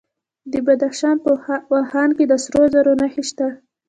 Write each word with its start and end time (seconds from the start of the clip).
د 0.51 0.53
بدخشان 0.67 1.15
په 1.25 1.31
واخان 1.73 2.09
کې 2.17 2.25
د 2.27 2.33
سرو 2.43 2.63
زرو 2.73 2.93
نښې 3.01 3.23
شته. 3.29 3.47